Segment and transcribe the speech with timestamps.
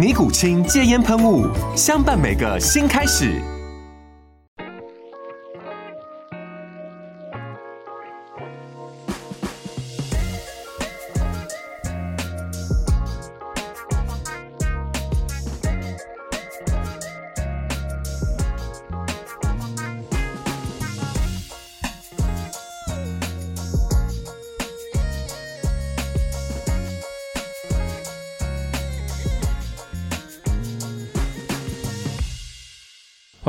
[0.00, 1.46] 尼古清戒烟喷雾，
[1.76, 3.38] 相伴每个新开始。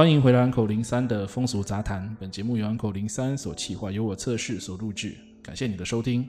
[0.01, 2.17] 欢迎回来，Uncle 零三的风俗杂谈。
[2.19, 5.15] 本节目由 Uncle 零三所企划，由我测试所录制。
[5.43, 6.27] 感谢你的收听，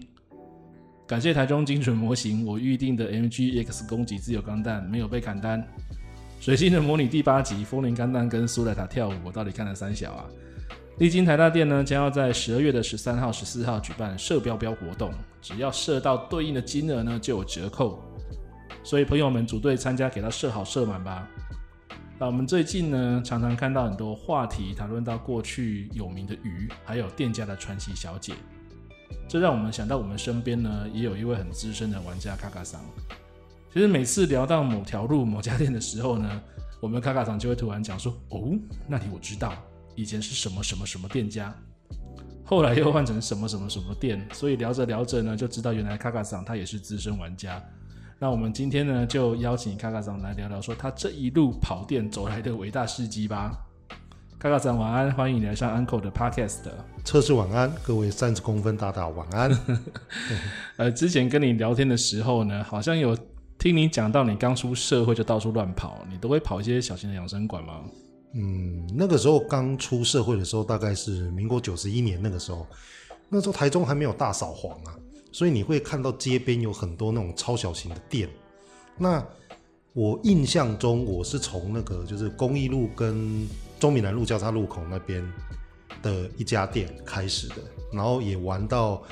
[1.06, 5.66] 感谢台中精准模型，我预定的 MGX 攻击自由钢弹没有被砍单。
[6.38, 10.26] 水星的模拟第八集，风铃钢弹跟苏莱塔跳舞，我到底看了三小啊？
[10.98, 18.04] 历经台大店呢，将要在十二月的十三号、十四号举办射标标活动，只要射到对应的金额呢，就有折扣。
[18.84, 21.26] 所以朋友们组队参加，给他射好射满吧。
[22.22, 28.32] 那我们最近呢，常常看到很多话题谈论到过去有名的鱼，还有店家的传奇小姐，
[29.26, 32.80] 这让我们想到我们身边呢，也有一位很资深的玩家卡卡桑。
[33.74, 36.40] 其实每次聊到某条路某家店的时候呢，
[36.78, 38.52] 我们卡卡桑就会突然讲说：“哦，
[38.86, 39.54] 那里我知道，
[39.96, 41.52] 以前是什么什么什么店家，
[42.44, 47.60] 后来又换成什么什么什么店。”所以聊着聊着呢，就知道原来卡卡桑他也是资深玩家。
[48.22, 53.50] 那我们今天呢，就邀请卡卡桑来聊聊，说他这一路跑店走来的伟大事迹吧。
[54.38, 56.60] 卡卡桑晚安，欢迎你来上 Uncle 的 Podcast。
[57.04, 59.50] 测试晚安，各位三十公分大大晚安。
[60.78, 63.18] 呃，之前跟你聊天的时候呢，好像有
[63.58, 67.80] 听你讲到你刚出社会就到处乱跑，你都会跑一些小型的养生馆吗？
[68.36, 72.64] 嗯，那个时候刚出社会的时候，大概是民国九十一年那个时候，
[73.28, 74.94] 那时候台中还没有大扫黄啊。
[75.32, 78.28] 所以你会看到街边有很多那种超小型的店。
[78.96, 79.26] 那
[79.94, 83.48] 我印象中，我是从那个就是公益路跟
[83.80, 85.26] 中闽南路交叉路口那边
[86.02, 87.56] 的一家店开始的，
[87.92, 89.02] 然后也玩到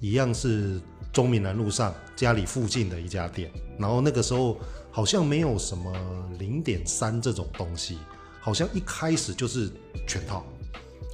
[0.00, 0.80] 一样是
[1.12, 3.50] 中闽南路上家里附近的一家店。
[3.78, 4.58] 然后那个时候
[4.90, 5.92] 好像没有什么
[6.38, 7.98] 零点三这种东西，
[8.40, 9.70] 好像一开始就是
[10.06, 10.44] 全套。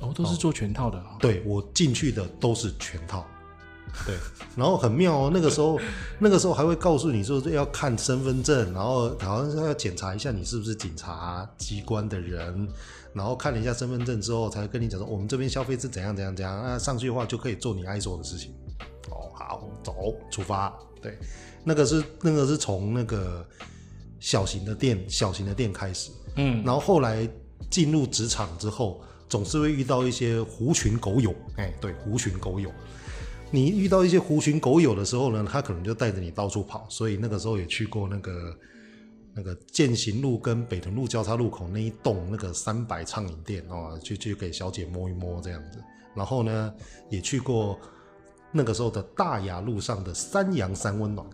[0.01, 0.99] 哦，都是做全套的。
[0.99, 1.17] 哦。
[1.21, 3.27] 对，我进去的都是全套。
[4.07, 4.17] 对，
[4.57, 5.79] 然后很妙哦，那个时候，
[6.19, 12.67] 那个时候还会告诉你说要看身份证，然后好像是要检查一下你是不是警察机关的人，
[13.13, 18.55] 然后看了一下身份证之后，才跟你讲说我们这边消费是怎样怎样怎样，那上去的话就可以做你爱做的事情。
[19.11, 19.95] 哦，好，走，
[20.31, 20.73] 出发。
[21.03, 21.19] 对，
[21.63, 23.47] 那个是那个是从那个
[24.21, 27.29] 小型的店，小型的店开始，嗯，然后后来
[27.69, 32.73] 进入职场之后，总是会遇到一些狐群狗友，哎，对，狐群狗友。
[33.53, 38.57] 你遇到一些狐群狗友的时候呢，他可能就带着你到处跑，所以那个时候也去过那个
[39.35, 45.79] 那个践行路跟北屯路交叉路口那一栋那个三百畅饮店哦，去去给小姐摸一摸这样子。
[46.17, 46.75] 然后呢，
[47.11, 47.79] 也去过
[48.51, 51.27] 那个时候的大雅路上的三阳三温暖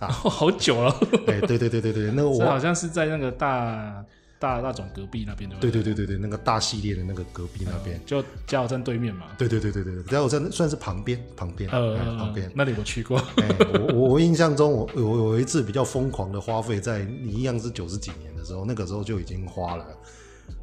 [0.00, 0.90] 啊， 好久了。
[1.26, 4.02] 哎，对对对对对，那个我好像是在那个大。
[4.40, 9.26] 大那种隔壁那边对对对对对，那个大系列的那个隔壁那边，就加油站对面嘛。
[9.36, 13.18] 对对对对对，加油站算是旁边旁边，呃，旁边那里我去过。
[13.36, 13.48] 哎，
[13.94, 19.84] 我我印象中，我我有一次比较疯狂的花费，在你一样是九十几年的时候，那个时候就已经花了。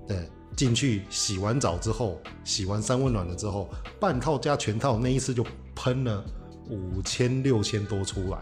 [0.07, 3.69] 对，进去洗完澡之后，洗完三温暖了之后，
[3.99, 6.25] 半套加全套那一次就喷了
[6.67, 8.39] 五千六千多出来。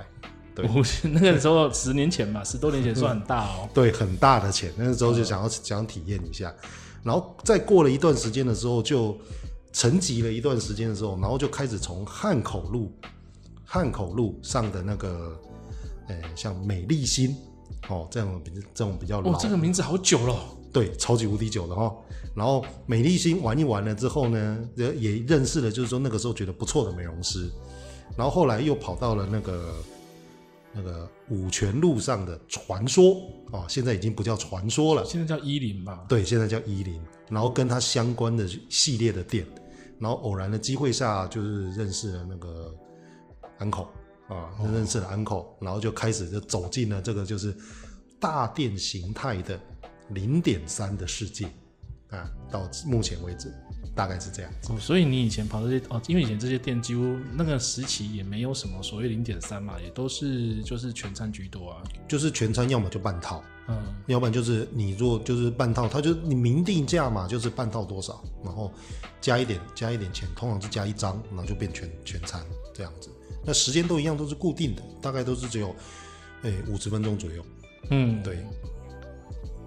[0.56, 0.66] 对，
[1.12, 3.69] 那个时候十年前吧，十多年前算很大哦。
[3.75, 6.54] 对，很大的钱，那个时候就想要想体验一下，
[7.04, 9.18] 然后再过了一段时间的时候，就
[9.74, 12.92] 沉寂了一段时间的时候，然后就开始从汉口路、
[13.66, 15.38] 汉口路上的那个，
[16.07, 17.36] 呃，像美丽心
[17.90, 20.36] 哦这样比这种比较老，哦，这个名字好久了。
[20.72, 21.94] 对，超级无敌久的哈。
[22.36, 27.50] 然后美丽心玩一玩了之后呢，也也认识了，就是说那个时候觉得不错的美容师。
[28.18, 29.74] 然后后来又跑到了那个
[30.75, 36.06] 那个五泉路上的传说啊，现在已经不叫传说了，现在叫伊林吧？
[36.10, 37.01] 对，现在叫伊林。
[37.30, 39.48] 然后跟他相关的系列的店，
[39.98, 42.75] 然后偶然的机会下，就是认识了那个
[43.60, 43.88] Uncle
[44.27, 47.56] 啊，认识了 Uncle，然后就开始就走进了这个就是
[48.19, 49.60] 大店形态的
[50.10, 51.50] 零点三的世界。
[52.15, 53.53] 啊，到目前为止
[53.95, 54.73] 大概是这样子。
[54.73, 61.83] 哦，所以你以前跑这些哦，因为以前这些店几乎那个时期也没有什么所谓零点三嘛，也都是就是全餐居多啊。
[62.07, 63.77] 就是全餐，要么就半套，嗯，
[64.07, 68.71] 要不然就是你如果就是半套，它就你明定价嘛，就是半套多少，然后
[69.21, 73.09] 加一点加一点钱，通常是加一张，然后就变全全餐这样子。
[73.45, 75.75] 那时间都一样，都是固定的，大概都是只有
[76.41, 77.45] 诶五十分钟左右。
[77.91, 78.39] 嗯，对。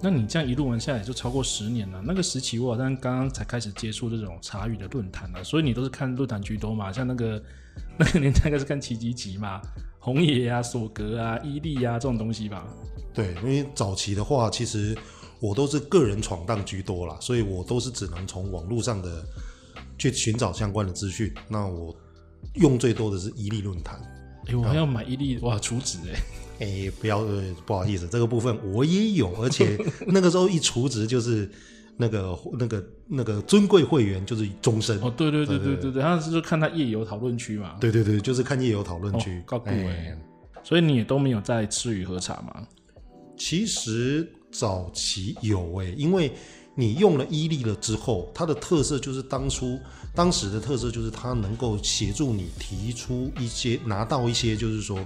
[0.01, 2.01] 那你这样一路玩下来就超过十年了。
[2.05, 6.93] 那个时期我好像刚刚才开始接触这种茶语的论坛了，所以你都是看论坛居多嘛？
[6.93, 7.43] 像那个
[7.99, 9.61] 那个年代应该是看奇吉吉嘛，
[9.99, 12.67] 红野啊、索格啊、伊利啊这种东西吧？
[13.13, 14.97] 对，因为早期的话，其实
[15.41, 19.25] 我都是个人闯荡居多啦，所以我都是只能从网络上的
[19.99, 21.33] 去寻找相关的资讯。
[21.49, 21.95] 那我
[22.55, 24.01] 用最多的是伊利论坛。
[24.47, 26.21] 哎、欸，我还要买伊利哇，储值哎。
[26.59, 27.25] 哎、欸，不要，
[27.65, 29.79] 不好意思，这个部分我也有，而且
[30.09, 31.49] 那个时候一储值就是
[31.97, 34.99] 那个那个那个尊贵会员就是终身。
[35.01, 37.77] 哦，对对对对对对，他是就看他夜游讨论区嘛。
[37.81, 39.43] 对对对，就是看夜游讨论区。
[39.67, 40.19] 哎，
[40.65, 42.67] 所以你也都没有在吃鱼喝茶吗？
[43.37, 46.33] 其实早期有哎、欸，因为
[46.75, 49.79] 你用了伊利了之后，它的特色就是当初
[50.13, 54.99] 当时的特色就是它能够协助你提出一些拿到一些就是说。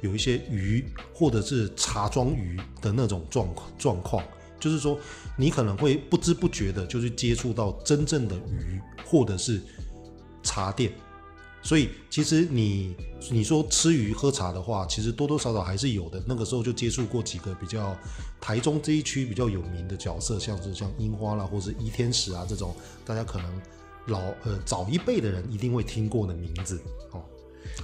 [0.00, 3.48] 有一些鱼，或者是茶庄鱼的那种状
[3.78, 4.24] 状况，
[4.58, 4.98] 就是说
[5.36, 9.60] 你可能会不知不觉的，就是接触到真正的鱼，或者是
[10.42, 10.92] 茶店。
[11.62, 12.96] 所以其实你
[13.30, 16.22] 你说吃鱼喝茶的话，其实多多少少还是有的。
[16.26, 17.94] 那个时候就接触过几个比较
[18.40, 22.74] 台中这一区比较有名的角色，像是像樱花啦，或是伊天使啊这种，
[23.04, 23.62] 大家可能
[24.06, 26.80] 老呃早一辈的人一定会听过的名字
[27.10, 27.22] 哦。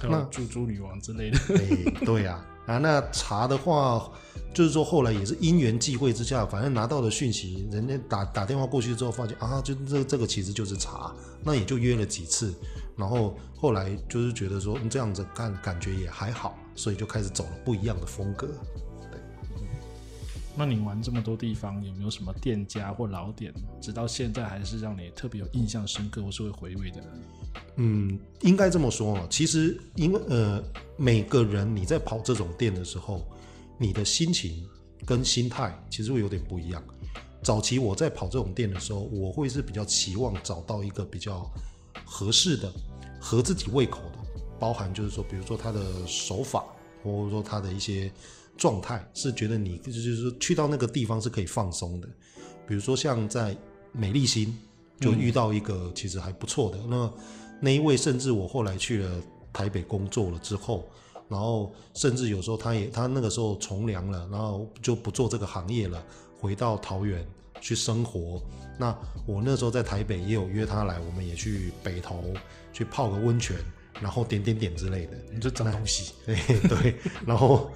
[0.03, 4.09] 那猪猪女王之类的，哎，对呀，啊，那茶的话，
[4.53, 11.13] 就是说后来也是因缘际会之下，反正拿到的讯息，人家打打电话过去之后，发现啊，就这这个其实就是茶，
[11.43, 12.53] 那也就约了几次，
[12.95, 18.47] 然后后来就是觉得说这样子干感觉也还好，所以就开始走了不一样的风格。
[20.57, 27.03] 那你玩这么多地方，有没有什么店家或老店，直到现在还是让你特别有印象深刻或是会回味的？
[27.75, 29.27] 嗯，应该这么说啊。
[29.29, 30.63] 其实，因为呃，
[30.97, 33.23] 每个人你在跑这种店的时候，
[33.77, 34.67] 你的心情
[35.05, 36.83] 跟心态其实会有点不一样。
[37.43, 41.47] 早期我在跑这种店的时候，我会是比较期望找到一个比较
[42.03, 42.71] 合适的、
[43.21, 44.17] 合自己胃口的，
[44.59, 46.65] 包含就是说，比如说他的手法，
[47.03, 48.11] 或者说他的一些
[48.57, 52.07] 状态，是觉得你就是说去到那个地方是可以放松的。
[52.67, 53.55] 比如说像在
[53.91, 54.57] 美丽心，
[54.99, 57.13] 就遇到一个其实还不错的、嗯、那。
[57.59, 59.09] 那一位甚至我后来去了
[59.51, 60.87] 台北工作了之后，
[61.27, 66.05] 然后甚至有时候他也他那个时候从良了，然后就不做这个行业了，
[66.39, 67.27] 回到桃园
[67.59, 68.39] 去生活。
[68.77, 68.95] 那
[69.25, 72.23] 我那时候在台北也有约他来，我们也去北投
[72.71, 73.55] 去泡个温泉，
[73.99, 75.17] 然后点点点之类的。
[75.33, 76.35] 你就脏东西，对
[76.69, 76.95] 对。
[77.25, 77.71] 然后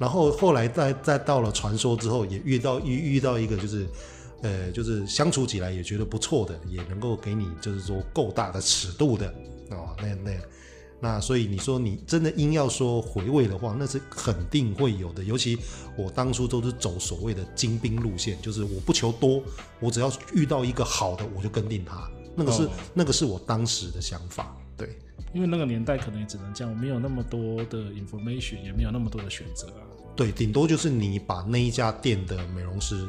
[0.00, 3.86] 然后后来再再到了传说之后，也遇到遇遇到一个就是。
[4.42, 9.28] 呃，就是相处起来也觉得不错的，也能够给你就是说够大的尺度的
[9.68, 10.30] 哦，那那
[10.98, 15.22] 那，所以你说你真的硬要说回味的话，那是肯定会有的。
[15.22, 15.58] 尤其
[15.94, 19.42] 我当初都是走所谓的精兵路线，就是我不求多，
[19.78, 22.10] 我只要遇到一个好的，我就跟定他。
[22.34, 24.98] 那个是、哦、那个是我当时的想法，对。
[25.32, 29.82] 因为那个年代可能也只能这样，没有那么多的 information，也没有那么多的选择啊。
[30.16, 33.08] 对，顶多就是你把那一家店的美容师。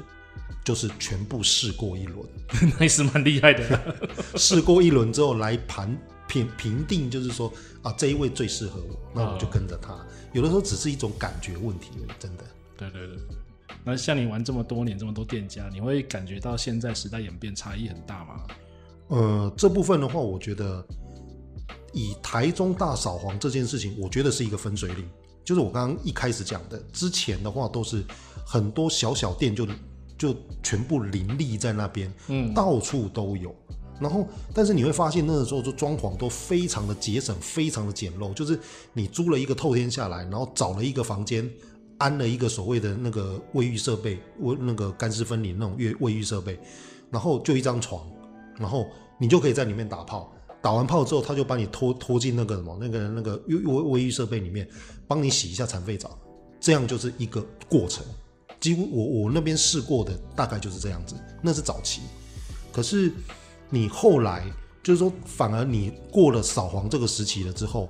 [0.64, 2.24] 就是全部试过一轮，
[2.78, 3.82] 那也是蛮厉害的、啊。
[4.38, 5.98] 试过一轮之后来盘
[6.28, 7.52] 评评定，就是说
[7.82, 9.94] 啊，这一位最适合我，那我就跟着他。
[9.94, 12.44] 哦、有的时候只是一种感觉问题，真的。
[12.78, 13.18] 对对对。
[13.84, 18.44] 那像你玩这么多年，这么多店家，你会感觉到现在时代演变差异很大吗？
[19.08, 20.86] 呃，这部分的话，我觉得
[21.94, 25.10] 以台中大扫黄这件事情，我觉得是一个分水岭。
[25.44, 28.04] 就是我刚刚一开始讲的，之前的话都是
[28.46, 29.68] 很多小小店就。
[30.18, 33.56] 就全部林立在那边，嗯，到处都有。
[34.00, 38.32] 然后，但是你会发现，那个时候就装潢都非常的节省，非常的简陋。
[38.32, 38.60] 就是
[38.94, 41.50] 你租了一个透天下来，然后找了一个房间，
[41.98, 46.60] 安了一个所谓的那个卫浴设备，卫那个干湿分离那种卫卫浴设备，
[47.10, 48.08] 然后就一张床，
[48.60, 48.86] 然后
[49.20, 50.32] 你就可以在里面打炮。
[50.62, 54.68] 打完炮之后，他就把你拖拖进那个什么那个那个卫卫卫浴设备里面，
[55.08, 56.18] 帮你洗一下残废澡，
[56.60, 58.06] 这样就是一个过程。
[58.60, 62.02] 几乎我我那边试过的大概就是这样子，那是早期。
[62.72, 63.12] 可是
[63.70, 64.46] 你后来
[64.84, 67.90] 就是说，反而你过了扫黄这个时期了之后。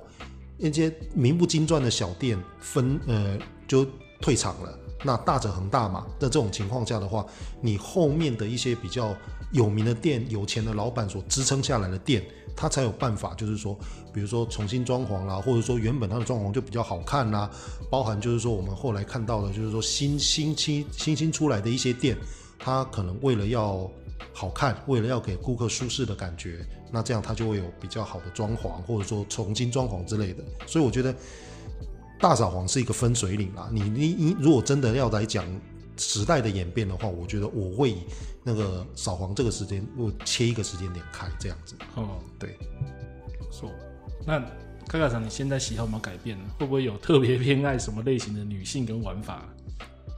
[0.64, 3.36] 那些名不经传的小店分呃
[3.66, 3.84] 就
[4.20, 6.06] 退场了，那大者恒大嘛。
[6.18, 7.26] 在这种情况下的话，
[7.60, 9.14] 你后面的一些比较
[9.52, 12.24] 有名的店、有钱的老板所支撑下来的店，
[12.56, 13.78] 他才有办法，就是说，
[14.12, 17.50] 比如说重新装潢啦，或者说原本它的装潢就比较好看啦，
[17.90, 22.16] 包含就是说我们后来看到的，就是说新新新新新出来的一些店，
[22.58, 23.90] 它可能为了要
[24.32, 26.64] 好看，为了要给顾客舒适的感觉。
[26.94, 30.44] 那这样它就会有比较好的装潢，或者说重新装潢之类的。
[30.66, 31.14] 所以我觉得
[32.22, 33.68] 大扫黄是一个分水岭啦。
[33.72, 35.44] 你你你，如果真的要来讲
[35.96, 38.04] 时代的演变的话，我觉得我会以
[38.44, 41.74] 那个扫黄这个时间，我切一个时间点开这样子。
[41.96, 42.56] 哦，对，
[43.50, 43.68] 说
[44.24, 44.38] 那
[44.86, 46.44] 卡卡长，你现在喜好有没有改变呢？
[46.60, 49.42] 会不会有特别偏爱什么类型的女性跟玩法？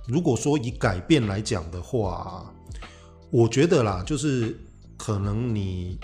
[0.07, 2.53] 如果说以改变来讲的话，
[3.31, 4.55] 我觉得啦，就是
[4.99, 5.99] 可能你。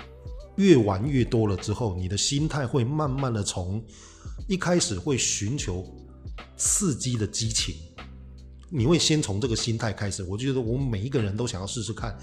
[0.57, 3.83] 越玩越多了之后，你的心态会慢慢的从
[4.49, 5.87] 一开始会寻求
[6.57, 7.75] 刺激的激情，
[8.69, 10.23] 你会先从这个心态开始。
[10.25, 12.17] 我觉得我们每一个人都想要试试看，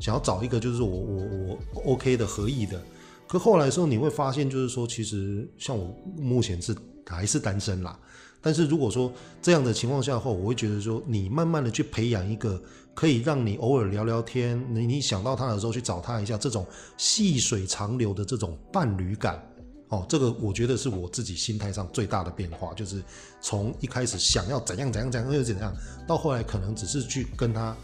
[0.00, 2.82] 想要找一个就是我我我 OK 的合意的。
[3.26, 6.74] 可后来的时候，你会发现就是说，其实像我目前是
[7.06, 7.98] 还是单身啦。
[8.40, 12.62] 但是如果说这样的情况下后，我会觉得说，你慢慢的去培养一个。
[12.94, 16.64] 可以让你偶尔聊聊天，你你想到他的时候去找他一下，这种
[16.96, 19.44] 细水长流的这种伴侣感，
[19.94, 23.02] 哦，这个我觉得是我自己心态上最大的变化，就是
[23.40, 25.72] 从一开始想要怎样怎样怎样又怎样，
[26.06, 27.76] 到后来可能只是去跟他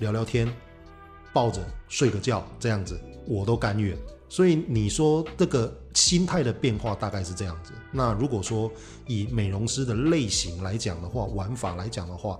[0.00, 0.46] 聊聊天，
[1.32, 3.96] 抱着睡个觉这样子，我都甘愿。
[4.28, 7.72] 所以你说这个心态的变化大概是这样子。
[7.90, 8.70] 那如果说
[9.06, 12.38] 以美容师的类型来讲的话，玩法来讲的话。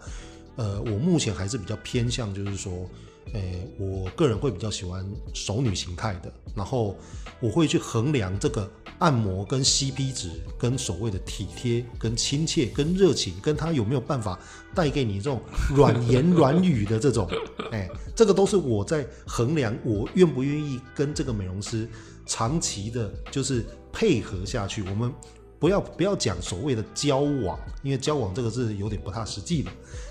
[0.61, 2.85] 呃，我目前还是比较偏向，就是说，
[3.33, 3.41] 呃，
[3.79, 5.05] 我个人会比较喜欢
[5.35, 6.97] 熟女形态的，然后
[7.41, 14.39] 我会去衡量这个按摩跟 CP 值，跟所谓的体贴、跟亲切、跟热情，跟他有没有办法
[14.75, 15.41] 带给你这种
[15.75, 17.29] 软 言软语的这种，
[17.71, 21.89] 哎，这个都是我在衡量我愿不愿意跟这个美容师
[22.27, 24.83] 长期的，就是配合下去。
[24.83, 25.13] 我们
[25.59, 29.71] 不要不要讲所谓的交往，因为交往这个是有点不太实际的。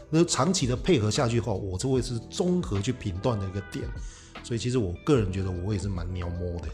[0.10, 3.86] 那长期的配合下去后，我这会是综合去评断的一个点，
[4.44, 6.68] 所以其实我个人觉得我也是蛮鸟摸的。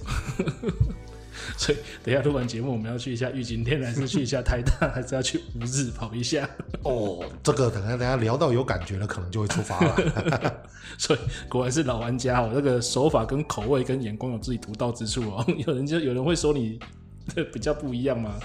[1.57, 6.47] 所以等一下录完节目，我们要去一下玉景天，还是去一下台大，还是要去五日跑一下？
[6.83, 10.61] 哦，这个等下等下聊到有感觉了，可能就会出发了。
[10.99, 15.43] 所以果然是老玩家哦，这个手法跟口味跟眼光有自己独到之处哦。
[15.65, 16.79] 有人就有人会说你
[17.51, 18.35] 比较不一样吗？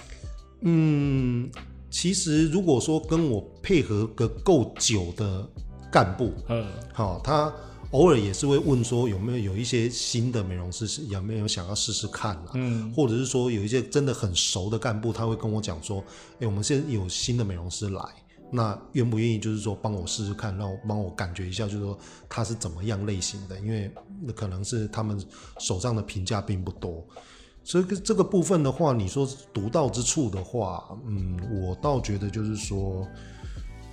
[0.63, 1.51] 嗯。
[1.91, 5.49] 其实，如果说跟我配合个够久的
[5.91, 7.53] 干部，嗯，好，他
[7.93, 16.05] 偶尔也是会问说有没有有一些新的美容师有没有想要试试看啊，嗯，或者是说有一些真的很熟的干部，他会跟我讲说，
[16.41, 18.03] 哎，我们现在有新的美容师来，
[18.53, 23.91] 那愿不愿意就是说帮我试试看，让我帮我感觉一下，就是说他是怎么样类型的，因为
[24.23, 25.19] 那可能是他们
[25.59, 27.03] 手上的评价并不多。
[27.69, 33.07] 所以这个部分的话，你说独到之处的话，嗯，我倒觉得就是说，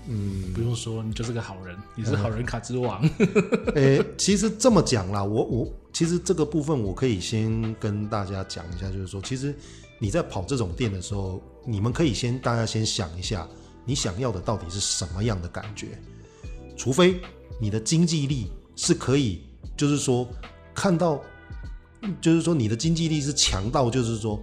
[0.08, 3.02] 嗯，不用说，你就是个好人，你是好人卡之王。
[3.76, 9.54] 诶，其实这么讲啦，我我其实这个部分我可以先跟大家讲一下，就是说，其实
[10.00, 13.46] 你在跑这种店的时候，你们可以先大家先想一下，
[13.84, 16.02] 你想要的到底是什么样的感觉？
[16.78, 17.20] 除非
[17.60, 19.42] 你的经济力是可以，
[19.76, 20.26] 就是说
[20.74, 21.22] 看到。
[22.22, 24.40] 就是说，你的经济力是强到，就是说，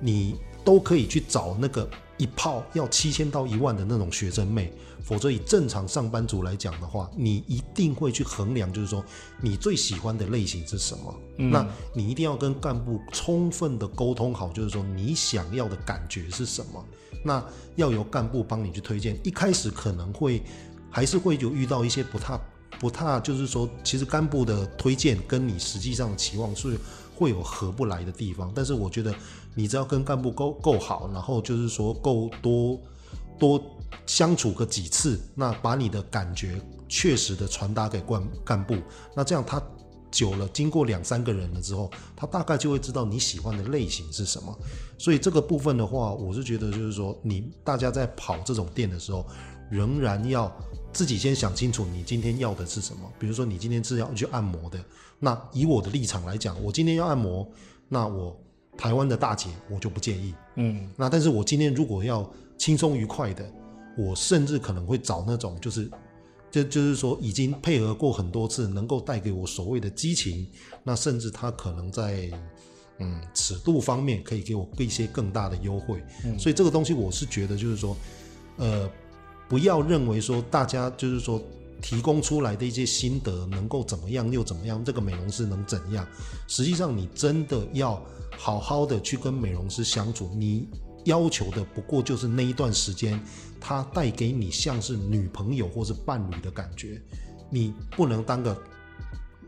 [0.00, 4.72] 你都可以去找那个一炮要七千到一万的那种学生妹。
[5.02, 9.04] 否则，以正常上班族来讲的话，你一定会去衡量，就是说，
[9.38, 11.14] 你最喜欢的类型是什么。
[11.36, 11.50] 嗯。
[11.50, 16.82] 那你一定要跟干部充分的沟通好，就是说，你想要的感觉是什么。
[17.22, 17.44] 那
[17.76, 19.20] 要由干部帮你去推荐。
[19.22, 20.42] 一开始可能会
[20.88, 22.40] 还是会有遇到一些不太
[22.80, 26.78] 不太，就是说，其实干部的推荐跟你实际上的期望是。
[27.14, 29.14] 会有合不来的地方，但是我觉得
[29.54, 32.78] 你只要跟干部够够好，然后就是说够多
[33.38, 33.62] 多
[34.06, 38.76] 相处个几次，那把你的感觉确实的传达给干干部，
[39.14, 39.62] 那这样他
[40.10, 44.56] 久了，经过两三个人了之后，他大概就会知道你喜欢的类型是什么。
[44.96, 49.26] 所以这个部分的话，我是觉得就是说，你大家在跑这种店的时候，
[49.70, 50.54] 仍然要
[50.92, 53.00] 自己先想清楚，你今天要的是什么。
[53.18, 54.78] 比如说，你今天是要去按摩的，
[55.18, 57.46] 那以我的立场来讲，我今天要按摩，
[57.88, 58.36] 那我
[58.76, 63.44] 台湾的大姐我就不建议，嗯，那但是我今天如果要轻松愉快的，
[63.96, 65.90] 我甚至可能会找那种就是。
[66.50, 70.46] 就就是说，已经配合过很多次，能够带给我所谓的激情，
[70.84, 72.30] 那甚至他可能在
[73.00, 76.00] 嗯尺度方面可以给我一些更大的优惠。
[76.24, 77.96] 嗯，所以这个东西我是觉得，就是说，
[78.58, 78.88] 呃，
[79.54, 81.40] 不要认为说大家就是说
[81.80, 86.04] 提供出来的一些心得能够怎么样又怎么样，这个美容师能怎样？
[86.48, 88.02] 实际上，你真的要
[88.36, 90.68] 好好的去跟美容师相处，你
[91.04, 93.20] 要求的不过就是那一段时间。
[93.60, 97.00] 他带给你像是女朋友或是伴侣的感觉，
[97.48, 98.60] 你不能当个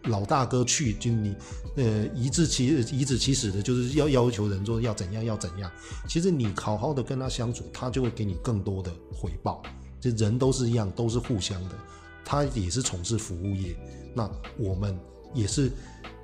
[0.05, 1.35] 老大哥去，就你
[1.75, 5.69] 呃颐指其颐指其使的，就是要要求人说要怎样要怎样。
[6.09, 9.61] 其实你好好的跟他相处，他就会给你更多的回报。
[10.13, 11.75] 这人都是一样，都是互相的。
[12.25, 13.77] 他也是从事服务业，
[14.15, 14.99] 那我们
[15.33, 15.71] 也是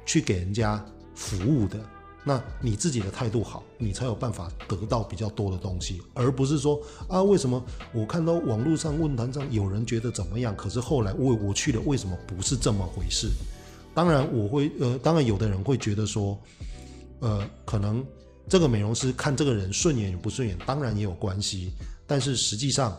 [0.04, 0.84] 去给人家
[1.14, 1.78] 服务的。
[2.24, 7.60] 那你自己的态度好，你才有办法得到比较多的东西，而不是说啊，为什么
[7.92, 13.28] 我看到网络上论坛上有人觉得怎么样，可是后来我我去了，为什么不是这么回事？
[13.92, 16.38] 当然我会呃，当然有的人会觉得说，
[17.20, 18.04] 呃，可能
[18.48, 21.72] 这个美容师看这个人顺眼与不顺眼，当然也有关系，
[22.06, 22.96] 但是实际上，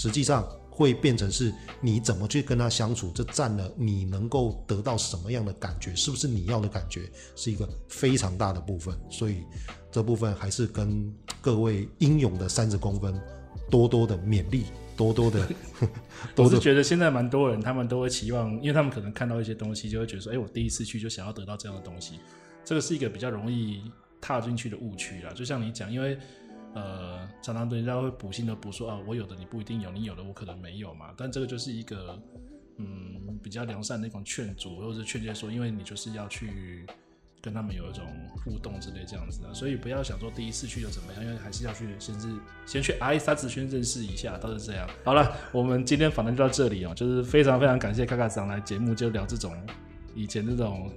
[0.00, 0.48] 实际上。
[0.72, 1.52] 会变成是
[1.82, 7.02] 你怎么去跟他相处，这占了你能够得到什么样的感觉，是不是你要的感觉，
[7.36, 8.98] 是一个非常大的部分。
[9.10, 9.42] 所以
[9.92, 13.20] 这部分还是跟各位英勇的三十公分
[13.68, 14.64] 多多的勉励，
[14.96, 15.46] 多多的。
[16.36, 22.20] 我是觉得现在蛮多人，他们都会期望，因为他们可能看到一些东西，就会觉得说，哎，我第一次去就想要得到这样的东西，
[22.64, 23.82] 这个是一个比较容易
[24.18, 25.32] 踏进去的误区啦。
[25.34, 26.16] 就像你讲，因为。
[26.72, 31.12] 呃，常常人家会补心的补说啊，我有的你不一定有，你有的我可能没有嘛。
[31.16, 32.16] 但这个就是一个
[32.78, 36.86] 嗯比较良善的一种劝阻，或者是劝诫说，因为你就是要去
[37.42, 38.04] 跟他们有一种
[38.44, 42.28] 互动之类这样子的，所以不要想说第一次去又怎么样，因为还是要去先是
[42.66, 44.88] 先去挨三次先认识一下，都是这样。
[45.04, 49.52] 好了，我们今天访谈就到这里哦，就是非常非常感谢卡卡桑来节目，就聊这种
[50.14, 50.88] 以前这种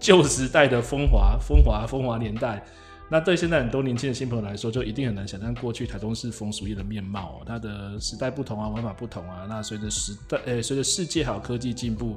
[0.00, 2.66] 旧时代的风华风华风华年代。
[3.10, 7.40] 那对现在很多年轻的新朋友来说，就一定很难想象过去台中市风俗业的面貌。
[7.46, 9.46] 它的时代不同啊，玩法不同啊。
[9.48, 12.16] 那随着时代，呃，随着世界还有科技进步，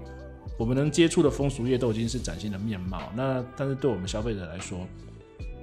[0.57, 3.09] 我们能接触的风俗业都已经是崭新的面貌。
[3.15, 4.85] 那但是对我们消费者来说，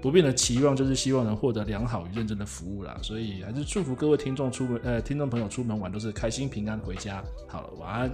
[0.00, 2.96] 不变的期望就是希望能获得良好与认真的服务啦。
[3.02, 7.22] 所以还是祝福各位听众出门，呃，听众朋友出门玩都是开心平安回家。
[7.46, 8.10] 好了，晚安。